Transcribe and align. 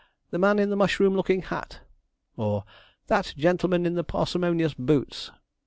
the 0.31 0.39
man 0.39 0.57
in 0.57 0.71
the 0.71 0.75
mushroom 0.75 1.13
looking 1.15 1.43
hat!' 1.43 1.81
or, 2.35 2.63
'that 3.05 3.35
gentleman 3.37 3.85
in 3.85 3.93
the 3.93 4.03
parsimonious 4.03 4.73
boots!' 4.73 5.29